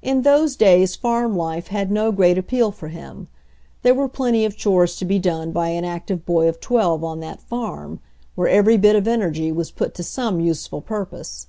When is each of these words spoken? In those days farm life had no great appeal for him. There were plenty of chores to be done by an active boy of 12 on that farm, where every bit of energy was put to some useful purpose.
In 0.00 0.22
those 0.22 0.54
days 0.54 0.94
farm 0.94 1.36
life 1.36 1.66
had 1.74 1.90
no 1.90 2.12
great 2.12 2.38
appeal 2.38 2.70
for 2.70 2.86
him. 2.86 3.26
There 3.82 3.96
were 3.96 4.06
plenty 4.08 4.44
of 4.44 4.56
chores 4.56 4.94
to 4.98 5.04
be 5.04 5.18
done 5.18 5.50
by 5.50 5.70
an 5.70 5.84
active 5.84 6.24
boy 6.24 6.48
of 6.48 6.60
12 6.60 7.02
on 7.02 7.18
that 7.18 7.40
farm, 7.42 7.98
where 8.36 8.46
every 8.46 8.76
bit 8.76 8.94
of 8.94 9.08
energy 9.08 9.50
was 9.50 9.72
put 9.72 9.92
to 9.94 10.04
some 10.04 10.38
useful 10.38 10.80
purpose. 10.80 11.48